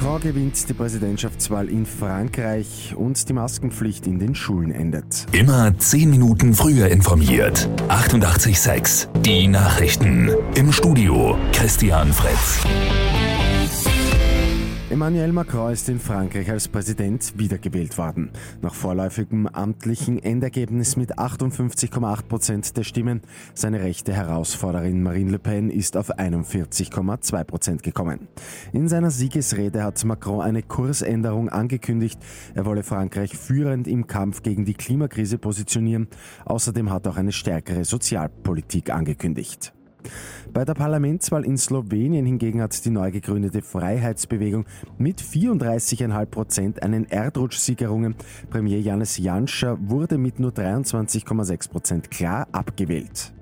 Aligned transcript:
Macron 0.00 0.20
gewinnt 0.20 0.68
die 0.68 0.74
Präsidentschaftswahl 0.74 1.68
in 1.68 1.84
Frankreich 1.84 2.94
und 2.96 3.28
die 3.28 3.32
Maskenpflicht 3.32 4.06
in 4.06 4.20
den 4.20 4.36
Schulen 4.36 4.70
endet. 4.70 5.26
Immer 5.32 5.76
10 5.76 6.08
Minuten 6.08 6.54
früher 6.54 6.86
informiert. 6.86 7.68
88.6 7.88 9.08
Die 9.22 9.48
Nachrichten. 9.48 10.30
Im 10.54 10.70
Studio 10.70 11.36
Christian 11.52 12.12
Fritz. 12.12 12.60
Emmanuel 14.98 15.30
Macron 15.30 15.72
ist 15.72 15.88
in 15.88 16.00
Frankreich 16.00 16.50
als 16.50 16.66
Präsident 16.66 17.34
wiedergewählt 17.38 17.96
worden. 17.98 18.32
Nach 18.62 18.74
vorläufigem 18.74 19.46
amtlichen 19.46 20.20
Endergebnis 20.20 20.96
mit 20.96 21.20
58,8 21.20 22.22
Prozent 22.24 22.76
der 22.76 22.82
Stimmen. 22.82 23.20
Seine 23.54 23.80
rechte 23.80 24.12
Herausforderin 24.12 25.04
Marine 25.04 25.30
Le 25.30 25.38
Pen 25.38 25.70
ist 25.70 25.96
auf 25.96 26.18
41,2 26.18 27.44
Prozent 27.44 27.84
gekommen. 27.84 28.26
In 28.72 28.88
seiner 28.88 29.12
Siegesrede 29.12 29.84
hat 29.84 30.04
Macron 30.04 30.40
eine 30.40 30.64
Kursänderung 30.64 31.48
angekündigt. 31.48 32.18
Er 32.56 32.66
wolle 32.66 32.82
Frankreich 32.82 33.36
führend 33.36 33.86
im 33.86 34.08
Kampf 34.08 34.42
gegen 34.42 34.64
die 34.64 34.74
Klimakrise 34.74 35.38
positionieren. 35.38 36.08
Außerdem 36.44 36.90
hat 36.90 37.06
er 37.06 37.12
auch 37.12 37.18
eine 37.18 37.30
stärkere 37.30 37.84
Sozialpolitik 37.84 38.90
angekündigt. 38.90 39.72
Bei 40.52 40.64
der 40.64 40.74
Parlamentswahl 40.74 41.44
in 41.44 41.56
Slowenien 41.56 42.26
hingegen 42.26 42.62
hat 42.62 42.84
die 42.84 42.90
neu 42.90 43.10
gegründete 43.10 43.62
Freiheitsbewegung 43.62 44.64
mit 44.96 45.20
34,5 45.20 46.26
Prozent 46.26 46.82
einen 46.82 47.04
Erdrutschsieg 47.04 47.80
errungen. 47.82 48.14
Premier 48.50 48.80
Janis 48.80 49.18
Janscha 49.18 49.78
wurde 49.80 50.18
mit 50.18 50.40
nur 50.40 50.50
23,6 50.50 51.70
Prozent 51.70 52.10
klar 52.10 52.48
abgewählt. 52.52 53.32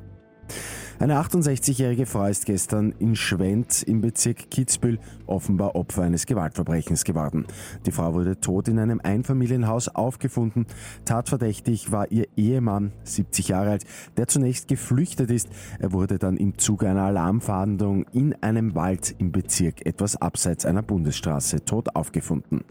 Eine 0.98 1.20
68-jährige 1.20 2.06
Frau 2.06 2.24
ist 2.24 2.46
gestern 2.46 2.94
in 2.98 3.16
Schwendt 3.16 3.82
im 3.82 4.00
Bezirk 4.00 4.50
Kitzbühel 4.50 4.98
offenbar 5.26 5.74
Opfer 5.74 6.02
eines 6.02 6.24
Gewaltverbrechens 6.24 7.04
geworden. 7.04 7.46
Die 7.84 7.90
Frau 7.90 8.14
wurde 8.14 8.40
tot 8.40 8.68
in 8.68 8.78
einem 8.78 9.02
Einfamilienhaus 9.02 9.88
aufgefunden. 9.88 10.64
Tatverdächtig 11.04 11.92
war 11.92 12.10
ihr 12.10 12.26
Ehemann, 12.36 12.92
70 13.04 13.48
Jahre 13.48 13.72
alt, 13.72 13.84
der 14.16 14.26
zunächst 14.26 14.68
geflüchtet 14.68 15.30
ist. 15.30 15.50
Er 15.78 15.92
wurde 15.92 16.18
dann 16.18 16.38
im 16.38 16.56
Zuge 16.56 16.88
einer 16.88 17.02
Alarmfahndung 17.02 18.06
in 18.14 18.34
einem 18.42 18.74
Wald 18.74 19.14
im 19.18 19.32
Bezirk 19.32 19.84
etwas 19.84 20.16
abseits 20.16 20.64
einer 20.64 20.82
Bundesstraße 20.82 21.62
tot 21.66 21.94
aufgefunden. 21.94 22.64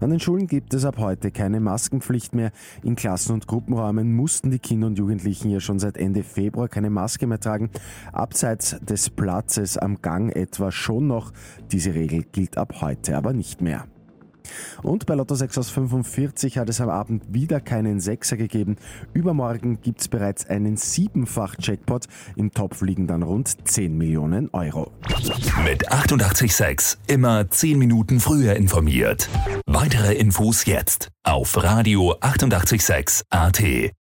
An 0.00 0.08
den 0.08 0.18
Schulen 0.18 0.46
gibt 0.46 0.72
es 0.72 0.86
ab 0.86 0.96
heute 0.96 1.30
keine 1.30 1.60
Maskenpflicht 1.60 2.34
mehr. 2.34 2.52
In 2.82 2.96
Klassen- 2.96 3.34
und 3.34 3.46
Gruppenräumen 3.46 4.14
mussten 4.14 4.50
die 4.50 4.58
Kinder 4.58 4.86
und 4.86 4.98
Jugendlichen 4.98 5.50
ja 5.50 5.60
schon 5.60 5.78
seit 5.78 5.98
Ende 5.98 6.22
Februar 6.22 6.68
keine 6.68 6.88
Maske 6.88 7.26
mehr 7.26 7.38
tragen. 7.38 7.68
Abseits 8.10 8.80
des 8.80 9.10
Platzes 9.10 9.76
am 9.76 10.00
Gang 10.00 10.34
etwa 10.34 10.72
schon 10.72 11.06
noch. 11.06 11.32
Diese 11.70 11.94
Regel 11.94 12.24
gilt 12.32 12.56
ab 12.56 12.80
heute 12.80 13.14
aber 13.14 13.34
nicht 13.34 13.60
mehr. 13.60 13.84
Und 14.82 15.06
bei 15.06 15.14
Lotto 15.14 15.34
6 15.34 15.58
aus 15.58 15.70
45 15.70 16.58
hat 16.58 16.68
es 16.68 16.80
am 16.80 16.88
Abend 16.88 17.24
wieder 17.32 17.60
keinen 17.60 18.00
Sechser 18.00 18.36
gegeben. 18.36 18.76
Übermorgen 19.12 19.80
gibt 19.80 20.00
es 20.00 20.08
bereits 20.08 20.48
einen 20.48 20.76
Siebenfach-Jackpot. 20.76 22.06
Im 22.36 22.52
Topf 22.52 22.82
liegen 22.82 23.06
dann 23.06 23.22
rund 23.22 23.68
10 23.68 23.96
Millionen 23.96 24.50
Euro. 24.50 24.92
Mit 25.64 25.90
886 25.90 26.98
immer 27.06 27.50
10 27.50 27.78
Minuten 27.78 28.20
früher 28.20 28.54
informiert. 28.54 29.28
Weitere 29.66 30.14
Infos 30.14 30.64
jetzt 30.64 31.08
auf 31.22 31.62
Radio 31.62 32.16
886 32.20 33.24
AT. 33.30 33.92